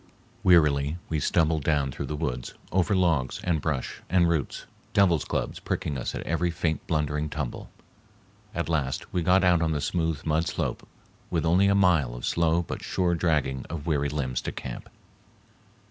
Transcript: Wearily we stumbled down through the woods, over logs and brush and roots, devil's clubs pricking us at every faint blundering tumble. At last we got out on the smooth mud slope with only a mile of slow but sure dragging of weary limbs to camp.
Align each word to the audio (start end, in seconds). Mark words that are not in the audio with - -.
Wearily 0.43 0.97
we 1.09 1.19
stumbled 1.19 1.63
down 1.63 1.91
through 1.91 2.07
the 2.07 2.15
woods, 2.15 2.55
over 2.71 2.95
logs 2.95 3.39
and 3.43 3.61
brush 3.61 4.01
and 4.09 4.27
roots, 4.27 4.65
devil's 4.93 5.23
clubs 5.23 5.59
pricking 5.59 5.95
us 5.95 6.15
at 6.15 6.23
every 6.25 6.49
faint 6.49 6.87
blundering 6.87 7.29
tumble. 7.29 7.69
At 8.55 8.67
last 8.67 9.13
we 9.13 9.21
got 9.21 9.43
out 9.43 9.61
on 9.61 9.73
the 9.73 9.79
smooth 9.79 10.25
mud 10.25 10.47
slope 10.47 10.87
with 11.29 11.45
only 11.45 11.67
a 11.67 11.75
mile 11.75 12.15
of 12.15 12.25
slow 12.25 12.63
but 12.63 12.81
sure 12.81 13.13
dragging 13.13 13.63
of 13.69 13.85
weary 13.85 14.09
limbs 14.09 14.41
to 14.41 14.51
camp. 14.51 14.89